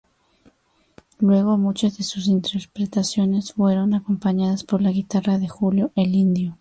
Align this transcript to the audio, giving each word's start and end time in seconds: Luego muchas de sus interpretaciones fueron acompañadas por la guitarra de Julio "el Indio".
Luego 1.19 1.59
muchas 1.59 1.99
de 1.99 2.03
sus 2.03 2.25
interpretaciones 2.25 3.53
fueron 3.53 3.93
acompañadas 3.93 4.63
por 4.63 4.81
la 4.81 4.89
guitarra 4.89 5.37
de 5.37 5.47
Julio 5.47 5.91
"el 5.95 6.15
Indio". 6.15 6.57